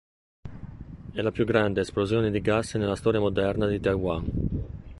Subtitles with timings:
[1.13, 4.25] È la più grande esplosione di gas nella storia moderna di Taiwan.